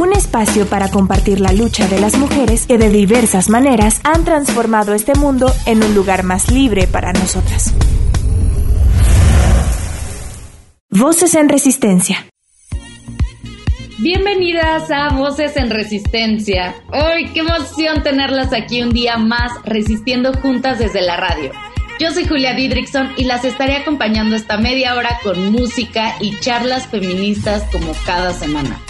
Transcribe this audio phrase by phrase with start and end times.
[0.00, 4.94] Un espacio para compartir la lucha de las mujeres que de diversas maneras han transformado
[4.94, 7.74] este mundo en un lugar más libre para nosotras.
[10.88, 12.26] Voces en Resistencia.
[13.98, 16.76] Bienvenidas a Voces en Resistencia.
[16.90, 21.52] ¡Ay, qué emoción tenerlas aquí un día más resistiendo juntas desde la radio!
[21.98, 26.86] Yo soy Julia Didrikson y las estaré acompañando esta media hora con música y charlas
[26.86, 28.80] feministas como cada semana.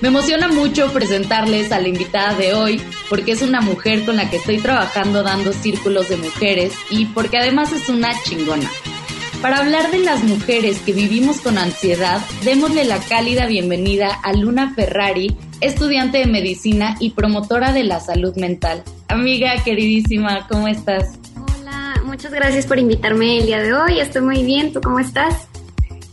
[0.00, 4.30] Me emociona mucho presentarles a la invitada de hoy porque es una mujer con la
[4.30, 8.70] que estoy trabajando dando círculos de mujeres y porque además es una chingona.
[9.42, 14.72] Para hablar de las mujeres que vivimos con ansiedad, démosle la cálida bienvenida a Luna
[14.74, 18.84] Ferrari, estudiante de medicina y promotora de la salud mental.
[19.08, 21.18] Amiga queridísima, ¿cómo estás?
[22.18, 24.00] muchas gracias por invitarme el día de hoy.
[24.00, 25.47] Estoy muy bien, ¿tú cómo estás?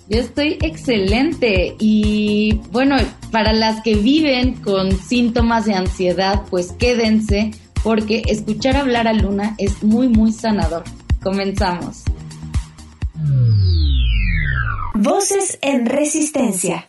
[0.07, 2.95] Yo estoy excelente y bueno,
[3.31, 7.51] para las que viven con síntomas de ansiedad, pues quédense
[7.83, 10.83] porque escuchar hablar a Luna es muy, muy sanador.
[11.23, 12.03] Comenzamos.
[14.93, 16.87] Voces en resistencia.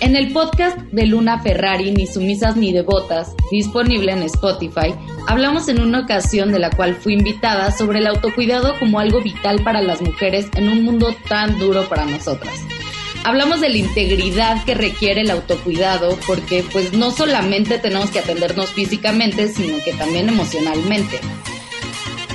[0.00, 4.94] En el podcast de Luna Ferrari, Ni sumisas ni devotas, disponible en Spotify,
[5.26, 9.60] hablamos en una ocasión de la cual fui invitada sobre el autocuidado como algo vital
[9.64, 12.54] para las mujeres en un mundo tan duro para nosotras.
[13.24, 18.70] Hablamos de la integridad que requiere el autocuidado porque pues no solamente tenemos que atendernos
[18.70, 21.18] físicamente, sino que también emocionalmente.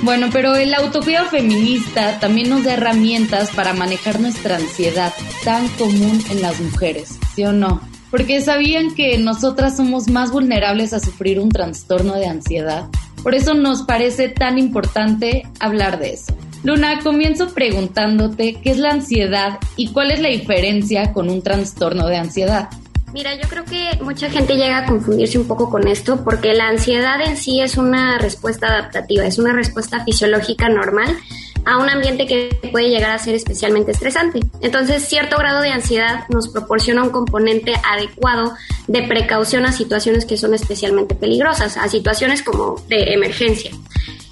[0.04, 6.22] Bueno, pero el autocuidado feminista también nos da herramientas para manejar nuestra ansiedad tan común
[6.30, 7.80] en las mujeres, ¿sí o no?
[8.10, 12.86] Porque sabían que nosotras somos más vulnerables a sufrir un trastorno de ansiedad.
[13.22, 16.36] Por eso nos parece tan importante hablar de eso.
[16.64, 22.08] Luna, comienzo preguntándote qué es la ansiedad y cuál es la diferencia con un trastorno
[22.08, 22.68] de ansiedad.
[23.14, 26.66] Mira, yo creo que mucha gente llega a confundirse un poco con esto porque la
[26.66, 31.16] ansiedad en sí es una respuesta adaptativa, es una respuesta fisiológica normal
[31.64, 34.40] a un ambiente que puede llegar a ser especialmente estresante.
[34.60, 38.54] Entonces, cierto grado de ansiedad nos proporciona un componente adecuado
[38.88, 43.70] de precaución a situaciones que son especialmente peligrosas, a situaciones como de emergencia.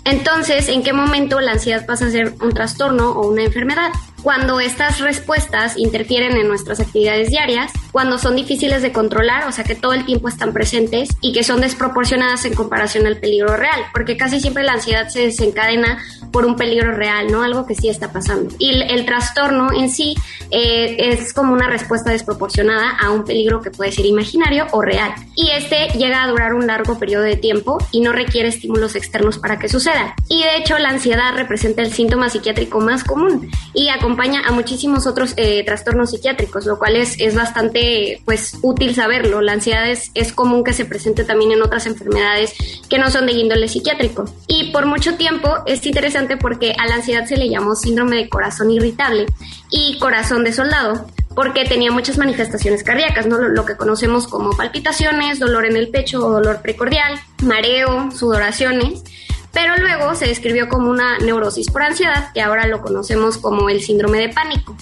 [0.05, 3.93] Entonces, ¿en qué momento la ansiedad pasa a ser un trastorno o una enfermedad?
[4.23, 9.65] Cuando estas respuestas interfieren en nuestras actividades diarias, cuando son difíciles de controlar, o sea
[9.65, 13.81] que todo el tiempo están presentes y que son desproporcionadas en comparación al peligro real,
[13.93, 15.99] porque casi siempre la ansiedad se desencadena
[16.31, 17.43] por un peligro real, ¿no?
[17.43, 18.55] Algo que sí está pasando.
[18.59, 20.15] Y el, trastorno en sí
[20.51, 25.13] eh, es como una respuesta desproporcionada a un peligro que puede ser imaginario o real.
[25.35, 29.39] Y este llega a durar un largo periodo de tiempo y no requiere estímulos externos
[29.39, 30.15] para que suceda.
[30.29, 35.07] Y de hecho la ansiedad representa el síntoma psiquiátrico más común y acompaña a muchísimos
[35.07, 39.41] otros eh, trastornos psiquiátricos, lo cual es, es bastante pues útil saberlo.
[39.41, 42.53] La ansiedad es, es común que se presente también en otras enfermedades
[42.91, 44.27] que no son de índole psiquiátrico.
[44.47, 48.29] Y por mucho tiempo es interesante porque a la ansiedad se le llamó síndrome de
[48.29, 49.25] corazón irritable
[49.71, 53.39] y corazón de soldado porque tenía muchas manifestaciones cardíacas, ¿no?
[53.39, 59.03] Lo, que conocemos como palpitaciones, dolor en el pecho dolor precordial, mareo, sudoraciones,
[59.53, 63.83] pero luego se describió como una neurosis por ansiedad, que ahora lo conocemos como el
[63.83, 64.77] síndrome de pánico.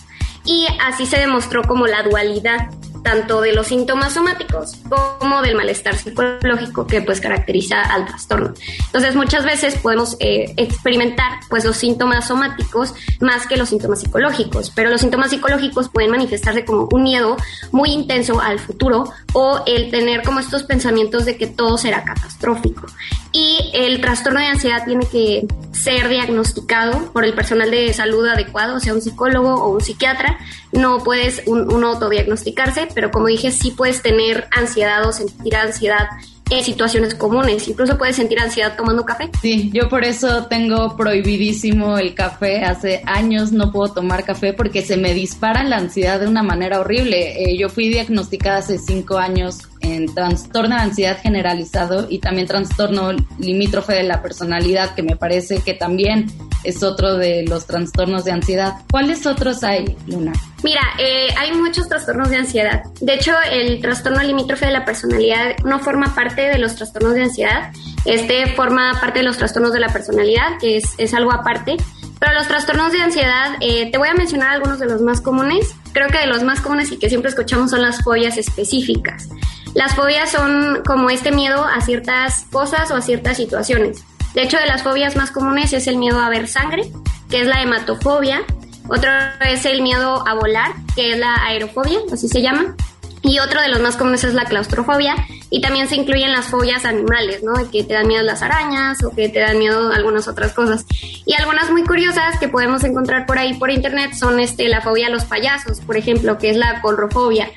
[0.44, 2.70] Y así se demostró como la dualidad
[3.02, 4.76] tanto de los síntomas somáticos
[5.18, 8.54] como del malestar psicológico que pues caracteriza al trastorno.
[8.86, 14.70] Entonces muchas veces podemos eh, experimentar pues los síntomas somáticos más que los síntomas psicológicos,
[14.70, 17.36] pero los síntomas psicológicos pueden manifestarse como un miedo
[17.72, 22.86] muy intenso al futuro o el tener como estos pensamientos de que todo será catastrófico.
[23.32, 28.80] Y el trastorno de ansiedad tiene que ser diagnosticado por el personal de salud adecuado,
[28.80, 30.38] sea un psicólogo o un psiquiatra.
[30.72, 36.08] No puedes uno autodiagnosticarse, pero como dije, sí puedes tener ansiedad o sentir ansiedad
[36.50, 37.68] en situaciones comunes.
[37.68, 39.30] Incluso puedes sentir ansiedad tomando café.
[39.40, 42.64] Sí, yo por eso tengo prohibidísimo el café.
[42.64, 46.80] Hace años no puedo tomar café porque se me dispara la ansiedad de una manera
[46.80, 47.44] horrible.
[47.44, 53.12] Eh, yo fui diagnosticada hace cinco años en trastorno de ansiedad generalizado y también trastorno
[53.38, 56.26] limítrofe de la personalidad, que me parece que también
[56.64, 58.74] es otro de los trastornos de ansiedad.
[58.90, 60.32] ¿Cuáles otros hay, Luna?
[60.62, 62.82] Mira, eh, hay muchos trastornos de ansiedad.
[63.00, 67.22] De hecho, el trastorno limítrofe de la personalidad no forma parte de los trastornos de
[67.22, 67.72] ansiedad.
[68.04, 71.76] Este forma parte de los trastornos de la personalidad, que es, es algo aparte
[72.18, 75.74] Pero los trastornos de ansiedad, eh, te voy a mencionar algunos de los más comunes.
[75.92, 79.28] Creo que de los más comunes y que siempre escuchamos son las fobias específicas.
[79.74, 84.04] Las fobias son como este miedo a ciertas cosas o a ciertas situaciones.
[84.34, 86.90] De hecho, de las fobias más comunes es el miedo a ver sangre,
[87.28, 88.42] que es la hematofobia.
[88.88, 89.10] Otro
[89.48, 92.74] es el miedo a volar, que es la aerofobia, así se llama.
[93.22, 95.14] Y otro de los más comunes es la claustrofobia.
[95.50, 97.70] Y también se incluyen las fobias animales, ¿no?
[97.70, 100.86] Que te dan miedo las arañas o que te dan miedo algunas otras cosas.
[101.26, 105.08] Y algunas muy curiosas que podemos encontrar por ahí por internet son este, la fobia
[105.08, 107.50] a los payasos, por ejemplo, que es la colrofobia.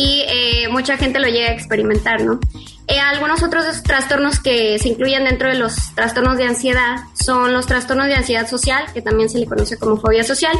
[0.00, 2.38] Y eh, mucha gente lo llega a experimentar, ¿no?
[2.88, 7.66] Eh, algunos otros trastornos que se incluyen dentro de los trastornos de ansiedad son los
[7.66, 10.56] trastornos de ansiedad social, que también se le conoce como fobia social,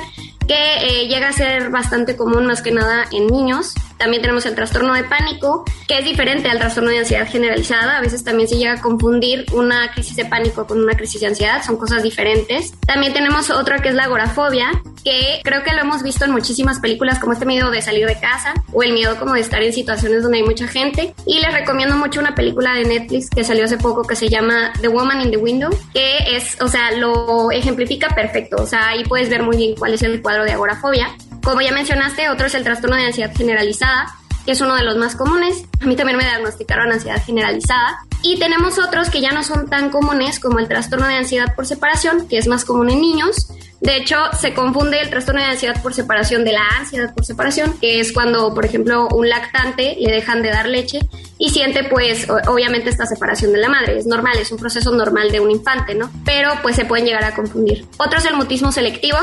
[0.47, 3.75] que eh, llega a ser bastante común más que nada en niños.
[3.99, 7.99] También tenemos el trastorno de pánico, que es diferente al trastorno de ansiedad generalizada.
[7.99, 11.27] A veces también se llega a confundir una crisis de pánico con una crisis de
[11.29, 12.73] ansiedad, son cosas diferentes.
[12.87, 14.71] También tenemos otra que es la agorafobia,
[15.03, 18.19] que creo que lo hemos visto en muchísimas películas, como este miedo de salir de
[18.21, 21.15] casa o el miedo como de estar en situaciones donde hay mucha gente.
[21.27, 24.73] Y les recomiendo mucho una película de Netflix que salió hace poco que se llama
[24.81, 28.57] The Woman in the Window, que es, o sea, lo ejemplifica perfecto.
[28.63, 31.09] O sea, ahí puedes ver muy bien cuál es el cuadro de agorafobia.
[31.43, 34.07] Como ya mencionaste, otro es el trastorno de ansiedad generalizada,
[34.49, 35.65] que es uno de los más comunes.
[35.79, 37.99] A mí también me diagnosticaron ansiedad generalizada.
[38.23, 41.67] Y tenemos otros que ya no son tan comunes, como el trastorno de ansiedad por
[41.67, 43.49] separación, que es más común en niños.
[43.83, 47.79] De hecho, se confunde el trastorno de ansiedad por separación de la ansiedad por separación,
[47.79, 51.01] que es cuando, por ejemplo, un lactante le dejan de dar leche
[51.37, 53.99] y siente, pues, obviamente esta separación de la madre.
[53.99, 56.11] Es normal, es un proceso normal de un infante, ¿no?
[56.25, 57.85] Pero, pues, se pueden llegar a confundir.
[57.99, 59.19] Otro es el mutismo selectivo,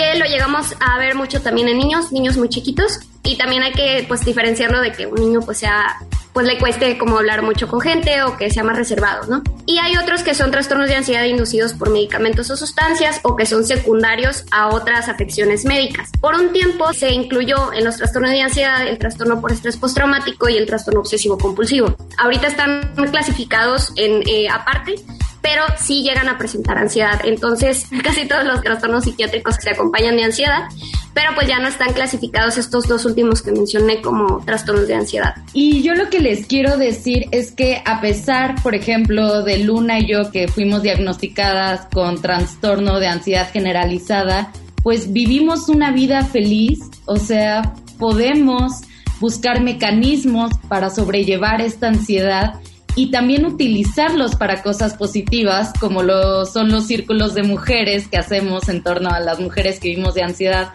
[0.00, 3.72] que lo llegamos a ver mucho también en niños, niños muy chiquitos, y también hay
[3.72, 5.98] que, pues, diferenciarlo de que un niño, pues, sea
[6.32, 9.42] pues le cueste como hablar mucho con gente o que sea más reservado, ¿no?
[9.66, 13.46] Y hay otros que son trastornos de ansiedad inducidos por medicamentos o sustancias o que
[13.46, 16.08] son secundarios a otras afecciones médicas.
[16.20, 20.48] Por un tiempo se incluyó en los trastornos de ansiedad el trastorno por estrés postraumático
[20.48, 21.96] y el trastorno obsesivo compulsivo.
[22.16, 24.94] Ahorita están clasificados en eh, aparte
[25.42, 27.20] pero sí llegan a presentar ansiedad.
[27.24, 30.68] Entonces, casi todos los trastornos psiquiátricos se acompañan de ansiedad,
[31.14, 35.34] pero pues ya no están clasificados estos dos últimos que mencioné como trastornos de ansiedad.
[35.52, 39.98] Y yo lo que les quiero decir es que a pesar, por ejemplo, de Luna
[39.98, 44.52] y yo que fuimos diagnosticadas con trastorno de ansiedad generalizada,
[44.82, 48.80] pues vivimos una vida feliz, o sea, podemos
[49.20, 52.54] buscar mecanismos para sobrellevar esta ansiedad
[52.96, 58.68] y también utilizarlos para cosas positivas, como lo son los círculos de mujeres que hacemos
[58.68, 60.70] en torno a las mujeres que vivimos de ansiedad.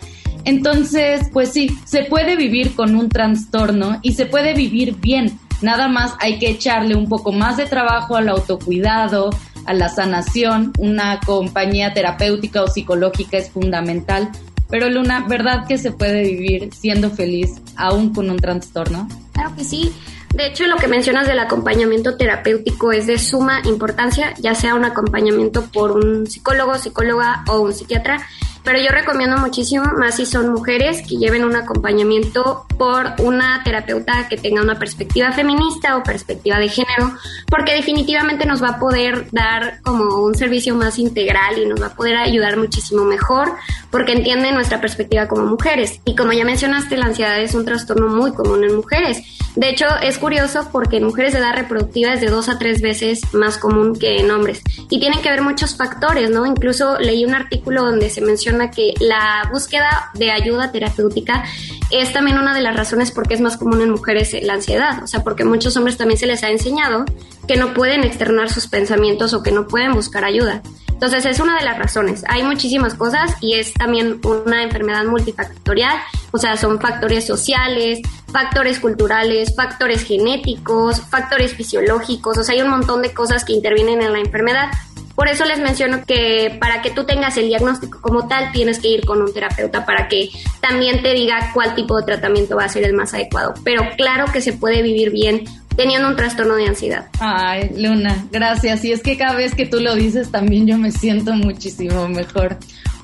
[0.45, 5.39] Entonces, pues sí, se puede vivir con un trastorno y se puede vivir bien.
[5.61, 9.31] Nada más hay que echarle un poco más de trabajo al autocuidado,
[9.65, 10.71] a la sanación.
[10.77, 14.29] Una compañía terapéutica o psicológica es fundamental.
[14.69, 19.07] Pero Luna, ¿verdad que se puede vivir siendo feliz aún con un trastorno?
[19.33, 19.91] Claro que sí.
[20.35, 24.83] De hecho, lo que mencionas del acompañamiento terapéutico es de suma importancia, ya sea un
[24.83, 28.17] acompañamiento por un psicólogo, psicóloga o un psiquiatra,
[28.65, 34.27] pero yo recomiendo muchísimo, más si son mujeres, que lleven un acompañamiento por una terapeuta
[34.27, 37.13] que tenga una perspectiva feminista o perspectiva de género,
[37.47, 41.87] porque definitivamente nos va a poder dar como un servicio más integral y nos va
[41.87, 43.53] a poder ayudar muchísimo mejor,
[43.91, 46.01] porque entiende nuestra perspectiva como mujeres.
[46.03, 49.23] Y como ya mencionaste, la ansiedad es un trastorno muy común en mujeres
[49.55, 52.81] de hecho, es curioso porque en mujeres de edad reproductiva es de dos a tres
[52.81, 54.61] veces más común que en hombres.
[54.89, 56.45] Y tienen que ver muchos factores, ¿no?
[56.45, 61.43] Incluso leí un artículo donde se menciona que la búsqueda de ayuda terapéutica
[61.91, 65.03] es también una de las razones por qué es más común en mujeres la ansiedad.
[65.03, 67.05] O sea, porque muchos hombres también se les ha enseñado
[67.47, 70.61] que no pueden externar sus pensamientos o que no pueden buscar ayuda.
[70.95, 72.23] Entonces es una de las razones.
[72.29, 75.97] Hay muchísimas cosas y es también una enfermedad multifactorial,
[76.31, 77.99] o sea, son factores sociales,
[78.31, 84.01] factores culturales, factores genéticos, factores fisiológicos, o sea, hay un montón de cosas que intervienen
[84.01, 84.69] en la enfermedad.
[85.15, 88.89] Por eso les menciono que para que tú tengas el diagnóstico como tal, tienes que
[88.89, 90.29] ir con un terapeuta para que
[90.59, 93.53] también te diga cuál tipo de tratamiento va a ser el más adecuado.
[93.63, 95.45] Pero claro que se puede vivir bien
[95.75, 97.07] teniendo un trastorno de ansiedad.
[97.19, 98.83] Ay, Luna, gracias.
[98.85, 102.57] Y es que cada vez que tú lo dices también yo me siento muchísimo mejor.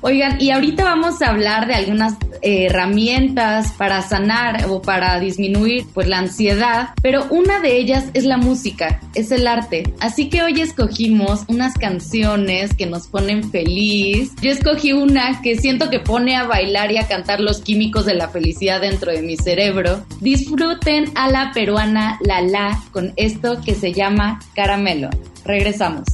[0.03, 5.86] Oigan, y ahorita vamos a hablar de algunas eh, herramientas para sanar o para disminuir
[5.93, 9.93] pues la ansiedad, pero una de ellas es la música, es el arte.
[10.00, 14.31] Así que hoy escogimos unas canciones que nos ponen feliz.
[14.41, 18.15] Yo escogí una que siento que pone a bailar y a cantar los químicos de
[18.15, 20.03] la felicidad dentro de mi cerebro.
[20.20, 25.12] Disfruten a la peruana La La con esto que se llama Caramelo.
[25.46, 26.05] Regresamos.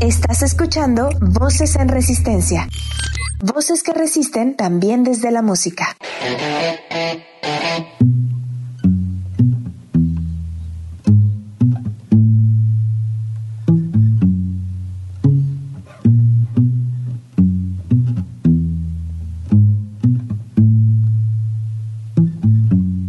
[0.00, 2.66] Estás escuchando Voces en Resistencia.
[3.42, 5.94] Voces que resisten también desde la música.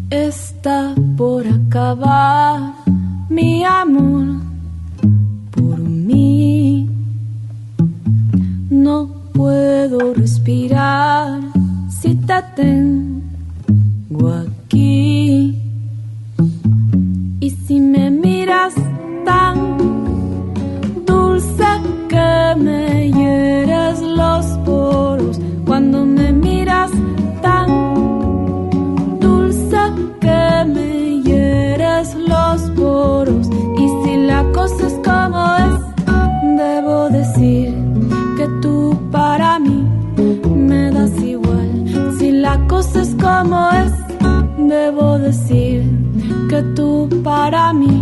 [0.10, 2.74] Está por acabar
[3.30, 4.51] mi amor
[10.22, 11.42] respirar.
[11.90, 13.11] Si te tengo
[47.52, 48.01] para mim.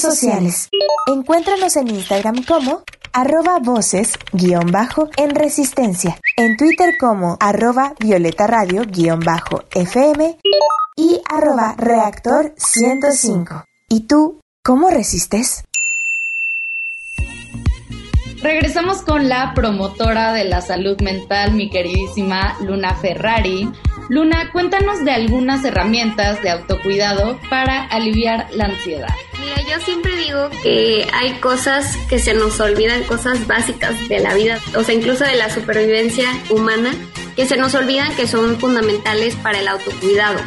[0.00, 0.68] Sociales.
[1.06, 8.46] Encuéntranos en Instagram como arroba voces guion bajo en resistencia, en Twitter como arroba violeta
[8.46, 10.38] radio guion bajo fm
[10.96, 13.64] y arroba reactor 105.
[13.88, 15.64] ¿Y tú, cómo resistes?
[18.42, 23.70] Regresamos con la promotora de la salud mental, mi queridísima Luna Ferrari.
[24.08, 29.08] Luna, cuéntanos de algunas herramientas de autocuidado para aliviar la ansiedad.
[29.40, 34.34] Mira, yo siempre digo que hay cosas que se nos olvidan, cosas básicas de la
[34.34, 36.92] vida, o sea, incluso de la supervivencia humana,
[37.34, 40.38] que se nos olvidan que son fundamentales para el autocuidado.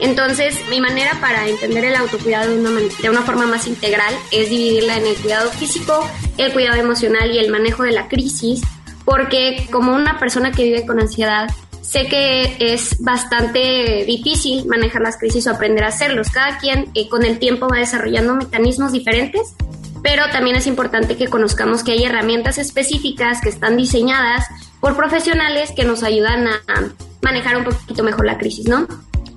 [0.00, 4.50] Entonces, mi manera para entender el autocuidado de una, de una forma más integral es
[4.50, 8.60] dividirla en el cuidado físico, el cuidado emocional y el manejo de la crisis,
[9.04, 11.48] porque como una persona que vive con ansiedad,
[11.84, 16.30] sé que es bastante difícil manejar las crisis o aprender a hacerlos.
[16.30, 19.54] Cada quien eh, con el tiempo va desarrollando mecanismos diferentes,
[20.02, 24.46] pero también es importante que conozcamos que hay herramientas específicas que están diseñadas
[24.80, 26.60] por profesionales que nos ayudan a
[27.22, 28.86] manejar un poquito mejor la crisis, ¿no?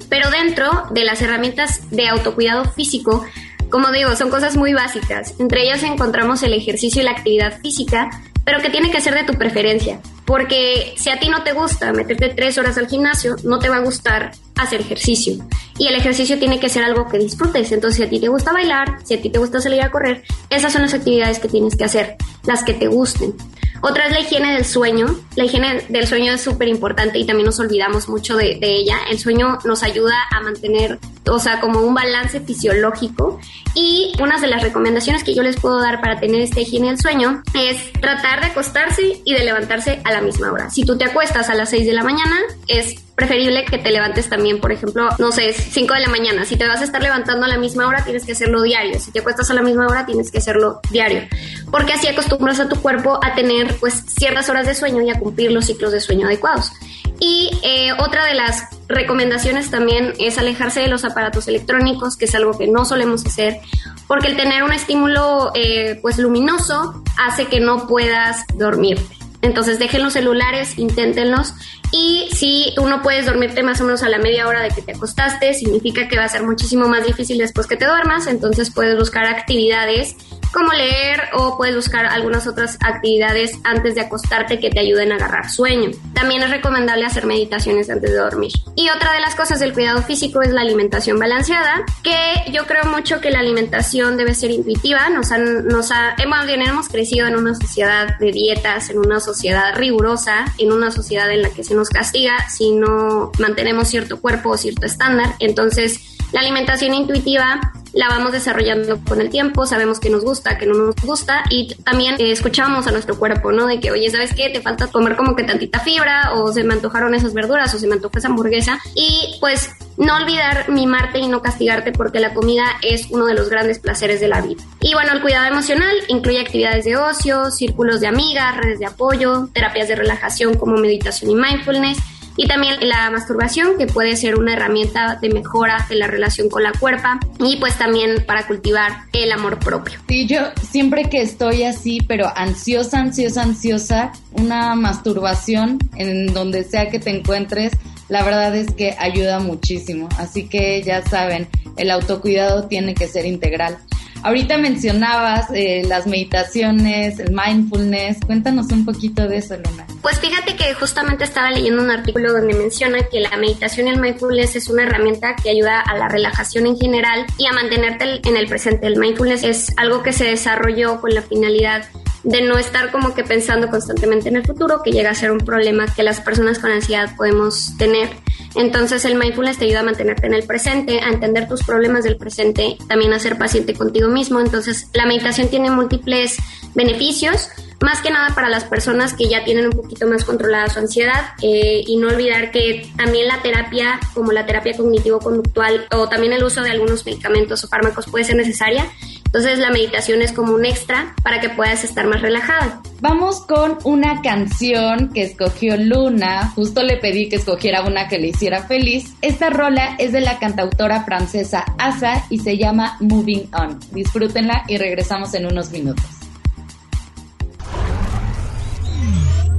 [0.09, 3.25] Pero dentro de las herramientas de autocuidado físico,
[3.69, 5.35] como digo, son cosas muy básicas.
[5.39, 8.09] Entre ellas encontramos el ejercicio y la actividad física,
[8.47, 9.99] pero que tiene que ser de tu preferencia.
[10.25, 13.75] Porque si a ti no te gusta meterte tres horas al gimnasio, no te va
[13.75, 15.45] a gustar hacer ejercicio.
[15.77, 17.73] Y el ejercicio tiene que ser algo que disfrutes.
[17.73, 20.23] Entonces, si a ti te gusta bailar, si a ti te gusta salir a correr,
[20.49, 22.15] esas son las actividades que tienes que hacer,
[22.47, 23.35] las que te gusten.
[23.81, 25.05] Otra es la higiene del sueño.
[25.35, 28.97] La higiene del sueño es súper importante y también nos olvidamos mucho de, ella.
[29.09, 30.97] El sueño nos ayuda a mantener,
[31.29, 33.39] o sea, como un balance fisiológico.
[33.75, 36.99] Y una de las recomendaciones que yo les puedo dar para tener esta higiene del
[36.99, 40.69] sueño es tratar de acostarse y de levantarse a la misma hora.
[40.71, 42.35] Si tú te acuestas a las 6 de la mañana,
[42.67, 46.45] es preferible que te levantes también, por ejemplo, no sé, 5 de la mañana.
[46.45, 48.99] Si te vas a estar levantando a la misma hora, tienes que hacerlo diario.
[48.99, 51.23] Si te acuestas a la misma hora, tienes que hacerlo diario.
[51.71, 55.17] Porque así acostumbras a tu cuerpo a tener pues ciertas horas de sueño y a
[55.17, 56.71] cumplir los ciclos de sueño adecuados.
[57.19, 62.35] Y eh, otra de las recomendaciones también es alejarse de los aparatos electrónicos, que es
[62.35, 63.61] algo que no solemos hacer,
[64.07, 69.17] porque el tener un estímulo eh, pues luminoso hace que no puedas dormirte.
[69.41, 71.53] Entonces dejen los celulares, inténtenlos
[71.91, 74.81] y si tú no puedes dormirte más o menos a la media hora de que
[74.81, 78.71] te acostaste, significa que va a ser muchísimo más difícil después que te duermas, entonces
[78.71, 80.15] puedes buscar actividades
[80.51, 85.15] como leer o puedes buscar algunas otras actividades antes de acostarte que te ayuden a
[85.15, 85.91] agarrar sueño.
[86.13, 88.51] También es recomendable hacer meditaciones antes de dormir.
[88.75, 92.85] Y otra de las cosas del cuidado físico es la alimentación balanceada, que yo creo
[92.85, 95.09] mucho que la alimentación debe ser intuitiva.
[95.09, 100.45] Nos han, nos ha, hemos crecido en una sociedad de dietas, en una sociedad rigurosa,
[100.57, 104.57] en una sociedad en la que se nos castiga si no mantenemos cierto cuerpo o
[104.57, 105.35] cierto estándar.
[105.39, 110.67] Entonces, la alimentación intuitiva la vamos desarrollando con el tiempo, sabemos que nos gusta, que
[110.67, 113.65] no nos gusta y también eh, escuchamos a nuestro cuerpo, ¿no?
[113.65, 114.49] De que, oye, ¿sabes qué?
[114.51, 117.87] Te falta comer como que tantita fibra o se me antojaron esas verduras o se
[117.87, 122.65] me antojó esa hamburguesa y pues no olvidar mimarte y no castigarte porque la comida
[122.83, 124.63] es uno de los grandes placeres de la vida.
[124.79, 129.49] Y bueno, el cuidado emocional incluye actividades de ocio, círculos de amigas, redes de apoyo,
[129.53, 131.97] terapias de relajación como meditación y mindfulness
[132.37, 136.63] y también la masturbación, que puede ser una herramienta de mejora de la relación con
[136.63, 139.99] la cuerpa y pues también para cultivar el amor propio.
[140.07, 146.89] Sí, yo siempre que estoy así, pero ansiosa, ansiosa, ansiosa, una masturbación en donde sea
[146.89, 147.73] que te encuentres,
[148.09, 150.07] la verdad es que ayuda muchísimo.
[150.17, 153.77] Así que ya saben, el autocuidado tiene que ser integral.
[154.23, 158.17] Ahorita mencionabas eh, las meditaciones, el mindfulness.
[158.25, 159.85] Cuéntanos un poquito de eso, Luna.
[160.01, 163.99] Pues fíjate que justamente estaba leyendo un artículo donde menciona que la meditación y el
[163.99, 168.37] mindfulness es una herramienta que ayuda a la relajación en general y a mantenerte en
[168.37, 168.87] el presente.
[168.87, 171.83] El mindfulness es algo que se desarrolló con la finalidad
[172.27, 175.39] de no estar como que pensando constantemente en el futuro, que llega a ser un
[175.39, 178.09] problema que las personas con ansiedad podemos tener.
[178.53, 182.17] Entonces el mindfulness te ayuda a mantenerte en el presente, a entender tus problemas del
[182.17, 184.41] presente, también a ser paciente contigo mismo.
[184.41, 186.35] Entonces la meditación tiene múltiples
[186.75, 187.49] beneficios,
[187.81, 191.33] más que nada para las personas que ya tienen un poquito más controlada su ansiedad
[191.41, 196.43] eh, y no olvidar que también la terapia, como la terapia cognitivo-conductual o también el
[196.43, 198.85] uso de algunos medicamentos o fármacos puede ser necesaria.
[199.27, 202.81] Entonces la meditación es como un extra para que puedas estar más relajada.
[203.01, 206.53] Vamos con una canción que escogió Luna.
[206.55, 209.13] Justo le pedí que escogiera una que le hiciera feliz.
[209.21, 213.77] Esta rola es de la cantautora francesa Asa y se llama Moving On.
[213.91, 216.05] Disfrútenla y regresamos en unos minutos.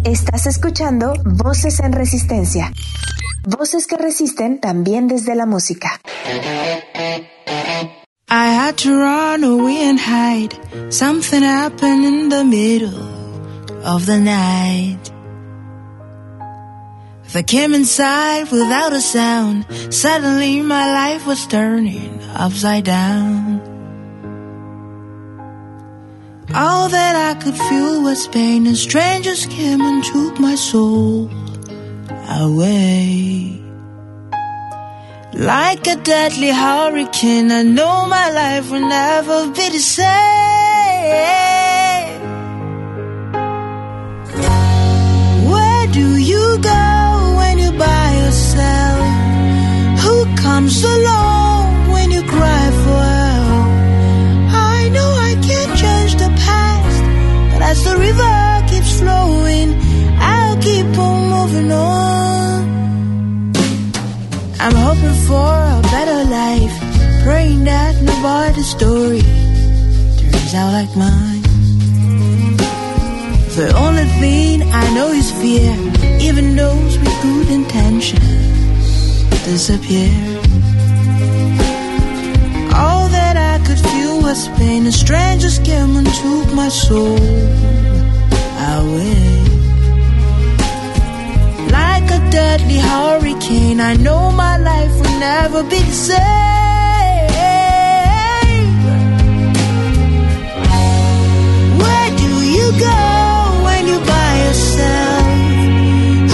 [0.03, 2.73] Estás escuchando Voces en Resistencia.
[3.45, 6.01] Voces que resisten también desde la música.
[8.31, 10.93] I had to run away and hide.
[10.93, 13.03] Something happened in the middle
[13.87, 14.99] of the night.
[17.35, 23.61] I came inside without a sound, suddenly my life was turning upside down.
[26.55, 31.31] All that I could feel was pain, and strangers came and took my soul
[32.29, 33.68] away.
[35.35, 40.09] Like a deadly hurricane, I know my life will never be the same.
[45.51, 49.05] Where do you go when you're by yourself?
[50.01, 53.69] Who comes along when you cry for help?
[54.55, 59.77] I know I can't change the past, but as the river keeps flowing,
[60.19, 62.18] I'll keep on moving on.
[64.69, 69.23] I'm hoping for a better life, praying that nobody's story
[70.21, 71.41] turns out like mine.
[73.57, 75.73] The only thing I know is fear,
[76.21, 80.13] even those with good intentions disappear.
[82.77, 87.17] All that I could feel was pain, and strangers came and took my soul
[88.61, 89.48] highway.
[92.31, 96.19] Deadly hurricane, I know my life will never be the same.
[101.81, 103.01] Where do you go
[103.65, 105.27] when you're by yourself?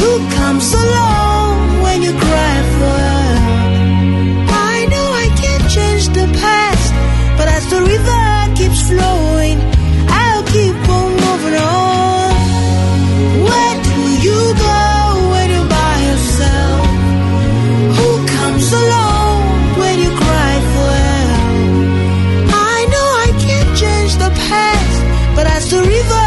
[0.00, 1.23] Who comes along
[25.70, 26.23] the river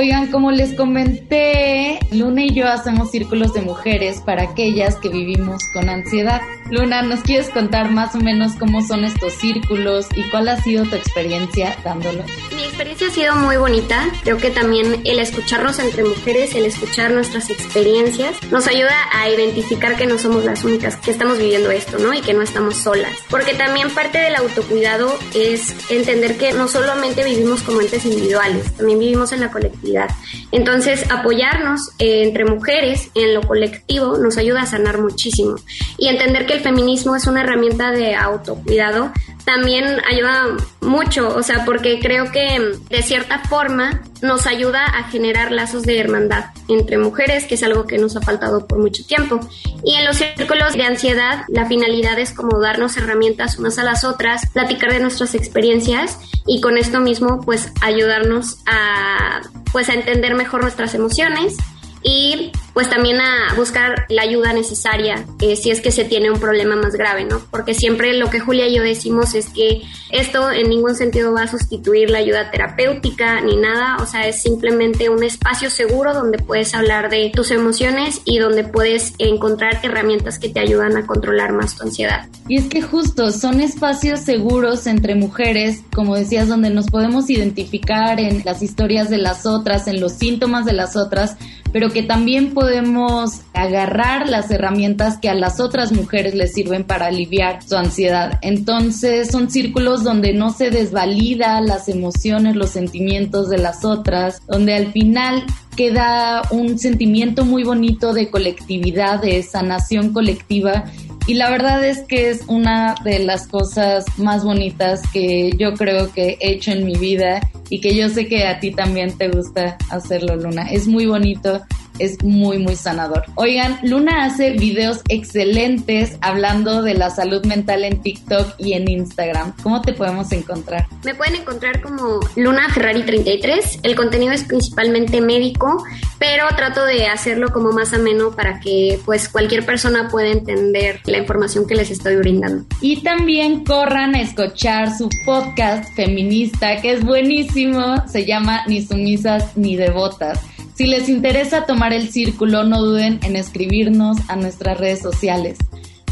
[0.00, 5.62] Oigan, como les comenté, Luna y yo hacemos círculos de mujeres para aquellas que vivimos
[5.74, 6.40] con ansiedad.
[6.70, 10.84] Luna, ¿nos quieres contar más o menos cómo son estos círculos y cuál ha sido
[10.84, 12.26] tu experiencia dándolos?
[12.54, 14.08] Mi experiencia ha sido muy bonita.
[14.22, 19.96] Creo que también el escucharnos entre mujeres, el escuchar nuestras experiencias, nos ayuda a identificar
[19.96, 22.14] que no somos las únicas que estamos viviendo esto, ¿no?
[22.14, 23.16] Y que no estamos solas.
[23.28, 29.00] Porque también parte del autocuidado es entender que no solamente vivimos como entes individuales, también
[29.00, 30.08] vivimos en la colectividad.
[30.52, 35.56] Entonces, apoyarnos eh, entre mujeres en lo colectivo nos ayuda a sanar muchísimo.
[35.98, 39.12] Y entender que el feminismo es una herramienta de autocuidado
[39.44, 45.50] también ayuda mucho, o sea, porque creo que de cierta forma nos ayuda a generar
[45.50, 49.40] lazos de hermandad entre mujeres, que es algo que nos ha faltado por mucho tiempo.
[49.82, 54.04] Y en los círculos de ansiedad, la finalidad es como darnos herramientas unas a las
[54.04, 59.40] otras, platicar de nuestras experiencias y con esto mismo, pues ayudarnos a,
[59.72, 61.56] pues a entender mejor nuestras emociones
[62.02, 66.38] y pues también a buscar la ayuda necesaria eh, si es que se tiene un
[66.38, 67.40] problema más grave, ¿no?
[67.50, 71.42] Porque siempre lo que Julia y yo decimos es que esto en ningún sentido va
[71.42, 76.38] a sustituir la ayuda terapéutica ni nada, o sea, es simplemente un espacio seguro donde
[76.38, 81.52] puedes hablar de tus emociones y donde puedes encontrar herramientas que te ayudan a controlar
[81.52, 82.28] más tu ansiedad.
[82.48, 88.18] Y es que justo son espacios seguros entre mujeres, como decías, donde nos podemos identificar
[88.20, 91.36] en las historias de las otras, en los síntomas de las otras,
[91.72, 97.06] pero que también podemos agarrar las herramientas que a las otras mujeres les sirven para
[97.06, 98.38] aliviar su ansiedad.
[98.42, 104.74] Entonces son círculos donde no se desvalida las emociones, los sentimientos de las otras, donde
[104.74, 105.42] al final
[105.74, 110.84] queda un sentimiento muy bonito de colectividad, de sanación colectiva
[111.26, 116.12] y la verdad es que es una de las cosas más bonitas que yo creo
[116.12, 119.28] que he hecho en mi vida y que yo sé que a ti también te
[119.28, 120.70] gusta hacerlo, Luna.
[120.70, 121.62] Es muy bonito
[122.00, 123.24] es muy, muy sanador.
[123.36, 129.54] Oigan, Luna hace videos excelentes hablando de la salud mental en TikTok y en Instagram.
[129.62, 130.86] ¿Cómo te podemos encontrar?
[131.04, 133.80] Me pueden encontrar como Luna Ferrari 33.
[133.82, 135.84] El contenido es principalmente médico,
[136.18, 141.18] pero trato de hacerlo como más ameno para que pues cualquier persona pueda entender la
[141.18, 142.64] información que les estoy brindando.
[142.80, 147.96] Y también corran a escuchar su podcast feminista, que es buenísimo.
[148.06, 150.40] Se llama Ni sumisas ni devotas.
[150.80, 155.58] Si les interesa tomar el círculo, no duden en escribirnos a nuestras redes sociales.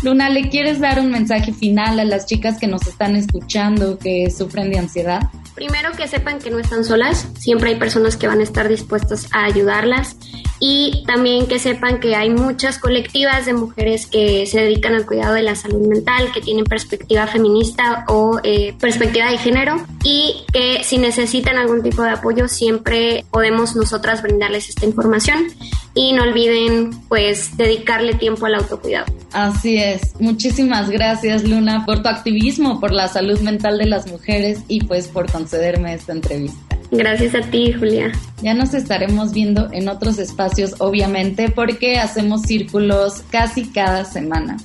[0.02, 4.30] Luna, ¿le quieres dar un mensaje final a las chicas que nos están escuchando que
[4.30, 5.22] sufren de ansiedad?
[5.58, 9.26] Primero que sepan que no están solas, siempre hay personas que van a estar dispuestas
[9.32, 10.14] a ayudarlas
[10.60, 15.34] y también que sepan que hay muchas colectivas de mujeres que se dedican al cuidado
[15.34, 20.84] de la salud mental, que tienen perspectiva feminista o eh, perspectiva de género y que
[20.84, 25.48] si necesitan algún tipo de apoyo siempre podemos nosotras brindarles esta información
[25.94, 29.12] y no olviden pues dedicarle tiempo al autocuidado.
[29.32, 30.18] Así es.
[30.20, 35.08] Muchísimas gracias Luna por tu activismo por la salud mental de las mujeres y pues
[35.08, 36.68] por concederme esta entrevista.
[36.90, 38.12] Gracias a ti, Julia.
[38.40, 44.56] Ya nos estaremos viendo en otros espacios, obviamente, porque hacemos círculos casi cada semana.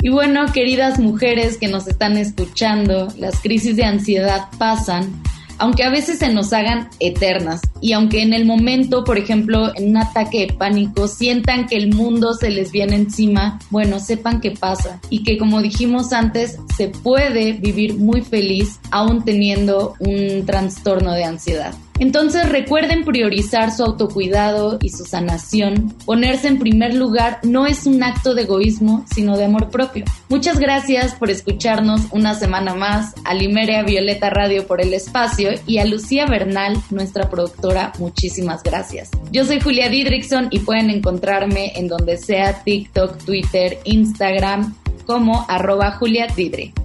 [0.00, 5.20] Y bueno, queridas mujeres que nos están escuchando, las crisis de ansiedad pasan,
[5.58, 9.90] aunque a veces se nos hagan eternas y aunque en el momento, por ejemplo, en
[9.90, 14.52] un ataque de pánico, sientan que el mundo se les viene encima, bueno, sepan qué
[14.52, 21.12] pasa y que como dijimos antes, se puede vivir muy feliz aún teniendo un trastorno
[21.12, 21.74] de ansiedad.
[21.98, 25.94] Entonces recuerden priorizar su autocuidado y su sanación.
[26.04, 30.04] Ponerse en primer lugar no es un acto de egoísmo, sino de amor propio.
[30.28, 35.78] Muchas gracias por escucharnos una semana más, a Limeria Violeta Radio por el espacio y
[35.78, 39.10] a Lucía Bernal, nuestra productora, muchísimas gracias.
[39.32, 44.74] Yo soy Julia Didrickson y pueden encontrarme en donde sea TikTok, Twitter, Instagram
[45.08, 46.26] como arroba Julia.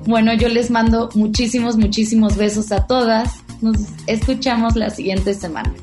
[0.06, 5.74] Bueno, yo les mando muchísimos, muchísimos besos a todas nos escuchamos la siguiente semana.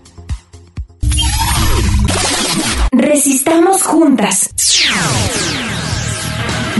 [2.92, 4.54] Resistamos juntas.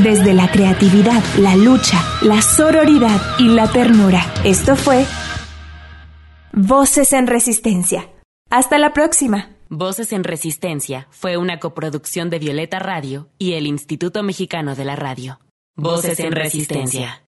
[0.03, 4.33] Desde la creatividad, la lucha, la sororidad y la ternura.
[4.45, 5.05] Esto fue
[6.55, 8.09] Voces en Resistencia.
[8.49, 9.51] Hasta la próxima.
[9.69, 14.97] Voces en Resistencia fue una coproducción de Violeta Radio y el Instituto Mexicano de la
[14.97, 15.39] Radio.
[15.81, 17.19] Voces en Resistencia.